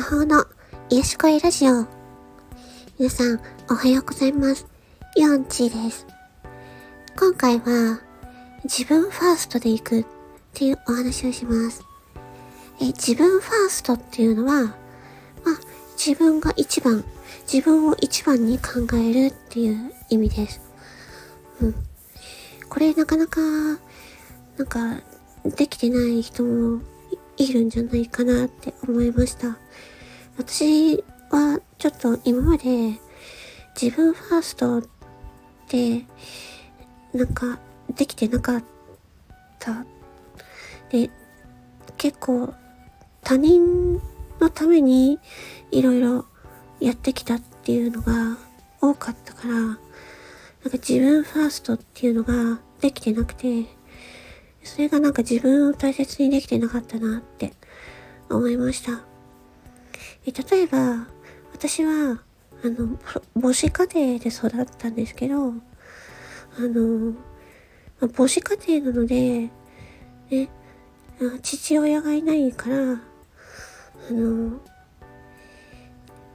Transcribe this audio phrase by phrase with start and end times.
[0.00, 0.46] 魔法の
[0.88, 1.86] 癒し声ラジオ。
[2.98, 4.66] 皆さん、おはようございます。
[5.14, 6.06] ヨンチーです。
[7.18, 8.00] 今回は、
[8.64, 10.06] 自分ファーストで行くっ
[10.54, 11.84] ていうお話をします。
[12.80, 14.74] え自分ファーストっていうのは、まあ、
[16.02, 17.04] 自分が一番、
[17.42, 20.62] 自分を一番に考えるっていう意味です。
[21.60, 21.74] うん。
[22.70, 23.42] これなかなか、
[24.56, 25.02] なんか、
[25.44, 26.80] できてない人も
[27.40, 29.56] いるんじゃないかなって思いました。
[30.36, 32.98] 私はちょっと今まで
[33.80, 34.82] 自分ファーストっ
[35.68, 36.04] て
[37.14, 37.58] なんか
[37.96, 38.64] できてなかっ
[39.58, 39.86] た。
[40.90, 41.10] で、
[41.96, 42.52] 結構
[43.22, 43.94] 他人
[44.38, 45.18] のために
[45.70, 46.26] いろいろ
[46.78, 48.36] やってきたっていうのが
[48.82, 49.78] 多かったから、なんか
[50.72, 53.64] 自分ファーストっていうのができてなくて、
[54.62, 57.52] それがなんか自分を大切にできてなかったなって
[58.28, 59.02] 思いました。
[60.26, 61.06] え例えば、
[61.52, 62.20] 私は、
[62.62, 62.98] あの、
[63.40, 65.52] 母子家庭で育ったんですけど、あ
[66.58, 67.14] の、
[68.00, 69.50] ま母子家庭なので、
[70.30, 70.48] ね、
[71.42, 72.98] 父親がいないから、あ
[74.12, 74.60] の、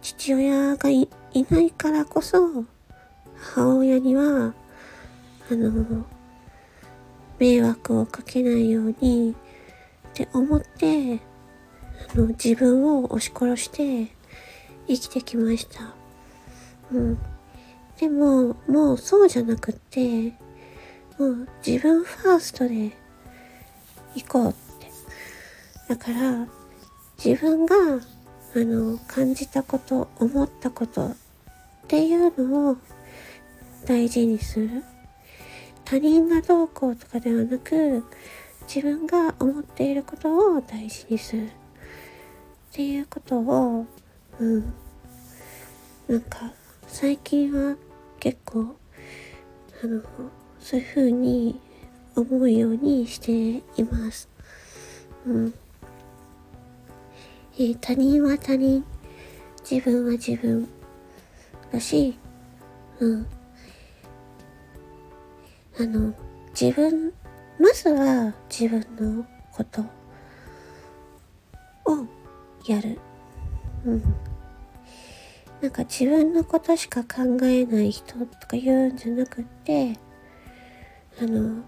[0.00, 1.08] 父親がい
[1.50, 2.64] ないからこそ、
[3.54, 4.54] 母親には、
[5.50, 6.04] あの、
[7.40, 9.34] 迷惑をかけないように
[10.10, 11.20] って思って
[12.14, 14.12] あの自分を押し殺して
[14.86, 15.94] 生きてきました。
[16.92, 17.18] うん。
[17.98, 20.30] でも、もうそうじゃなくって、
[21.18, 22.90] もう自分ファーストで
[24.14, 24.90] 行こうって。
[25.88, 26.46] だから、
[27.22, 31.16] 自分が、あの、感じたこと、思ったことっ
[31.86, 32.76] ていうのを
[33.86, 34.82] 大事にする。
[35.90, 38.04] 他人がどうこうとかではなく
[38.72, 41.50] 自分が思っていることを大事にするっ
[42.70, 43.86] ていうことを
[44.38, 44.72] うん
[46.06, 46.52] なんか
[46.86, 47.74] 最近は
[48.20, 48.76] 結構
[49.82, 50.00] あの
[50.60, 51.58] そういう風に
[52.14, 53.32] 思うようにして
[53.76, 54.28] います。
[55.26, 55.54] うん。
[57.54, 58.84] えー、他人は他人、
[59.68, 60.68] 自分は自分
[61.72, 62.16] だし、
[63.00, 63.26] うん。
[65.80, 66.12] あの、
[66.50, 67.14] 自分、
[67.58, 69.86] まずは自分のことを
[72.66, 72.98] やる。
[73.86, 74.02] うん。
[75.62, 79.94] なんか自分のことしか考えない人とか言うんじゃなくって、
[81.18, 81.62] あの、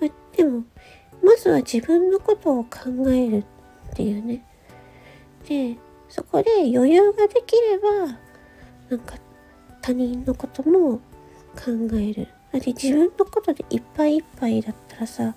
[0.00, 0.64] ま、でも、
[1.22, 2.70] まずは自分のことを考
[3.10, 3.44] える
[3.90, 4.42] っていうね。
[5.46, 5.76] で、
[6.08, 8.16] そこで余裕ができれば、
[8.88, 9.16] なんか
[9.82, 10.96] 他人のことも
[11.54, 12.28] 考える。
[12.52, 15.34] だって自分のことでいっぱいいっぱいだったらさ、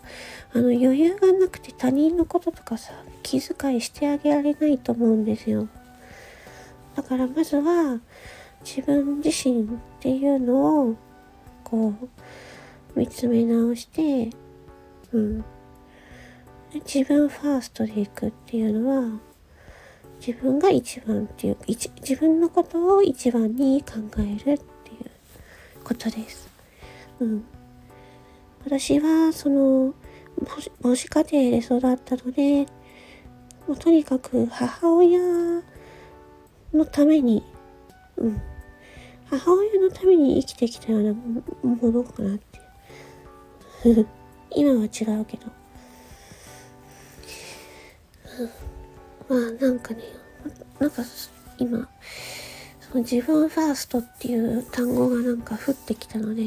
[0.53, 5.68] あの余裕がなくて他人のこととかさ、気遣いしてあげられないと思うんですよ。
[6.96, 8.00] だからまずは
[8.66, 9.66] 自分自身っ
[10.00, 10.96] ていうのを
[11.63, 14.29] こう見つめ直して、
[15.12, 15.46] うん。
[16.85, 19.19] 自分ファーストで行くっていうのは
[20.25, 24.63] 自分が一番っていう自分のことを一番に考えるっていう
[25.84, 26.53] ことです。
[27.19, 27.46] うん。
[28.66, 29.94] 私は、その、
[30.81, 32.66] 母子家庭で育ったので、
[33.68, 35.19] もうとにかく母親
[36.73, 37.44] のために、
[38.18, 38.41] うん。
[39.29, 42.59] 母親のために生きてきたようなものかなって。
[44.56, 45.47] 今は違うけど。
[48.40, 48.73] うん
[49.29, 50.03] まあなんかね、
[50.79, 51.03] なんか
[51.57, 51.90] 今、
[52.81, 56.44] その自分ファーストっていう単語がなんか降ってきたので、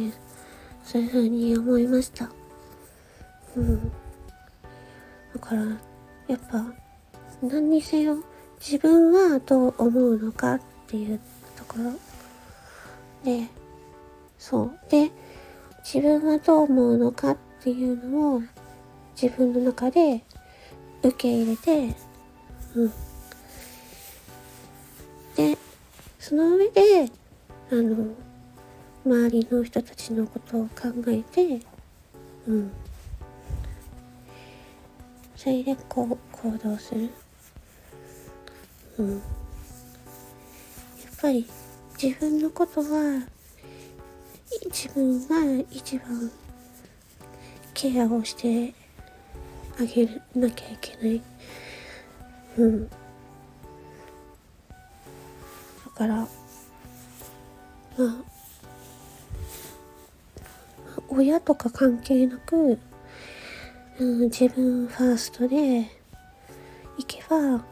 [0.86, 2.30] そういうふうに思いました。
[3.56, 3.92] うん。
[5.34, 5.62] だから、
[6.28, 6.64] やっぱ、
[7.42, 8.22] 何にせよ、
[8.60, 11.20] 自分はどう思うのかっていう
[11.56, 11.92] ところ。
[13.24, 13.48] で、
[14.38, 14.78] そう。
[14.88, 15.10] で、
[15.84, 18.42] 自分はどう思うのかっていうのを、
[19.20, 20.22] 自分の中で
[21.02, 21.96] 受け入れて、
[22.76, 22.92] うん。
[25.34, 25.58] で、
[26.20, 27.10] その上で、
[27.72, 28.25] あの、
[29.06, 31.64] 周りの人たちのことを考えて、
[32.48, 32.72] うん。
[35.36, 37.08] それでこう行動する。
[38.98, 39.12] うん。
[39.12, 39.20] やっ
[41.22, 41.46] ぱり
[42.02, 43.28] 自分のことは
[44.64, 46.32] 自分が一番
[47.74, 48.74] ケアをして
[49.78, 51.22] あげなきゃいけない。
[52.58, 52.88] うん。
[52.88, 52.96] だ
[55.94, 56.26] から、ま
[57.98, 58.35] あ、
[61.16, 62.78] 親とか関係なく、
[63.98, 65.56] うん、自分ファーストで
[66.98, 67.62] 行けば、うん、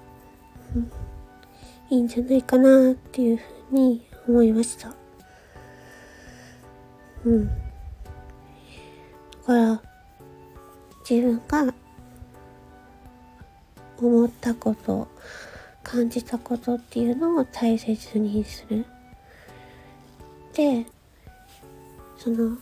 [1.90, 4.94] いいんじゃないかなっていうふうに思いました。
[7.24, 7.46] うん。
[7.46, 7.54] だ
[9.44, 9.82] から、
[11.08, 11.74] 自分が
[13.98, 15.08] 思ったこと、
[15.82, 18.86] 感じたことっていうのを大切にする。
[20.54, 20.86] で、
[22.16, 22.56] その、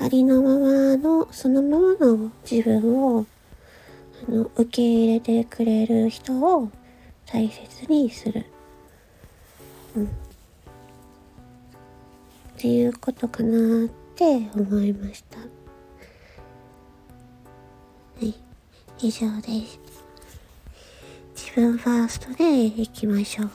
[0.00, 3.26] ありのままの、そのままの自分を、
[4.28, 6.70] あの、受け入れてくれる人を
[7.26, 8.46] 大切にする。
[9.96, 10.04] うん。
[10.04, 10.08] っ
[12.56, 15.38] ていうことかなって思いました。
[15.38, 15.44] は
[18.20, 18.34] い。
[19.00, 19.80] 以上です。
[21.34, 23.50] 自分ファーストでいきましょう。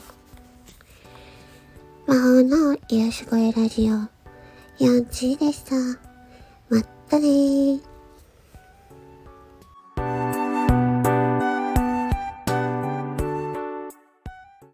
[2.06, 3.94] 魔法の癒し声ラジオ、
[4.84, 6.12] ヤンチーでした。
[7.03, 7.93] まったねー。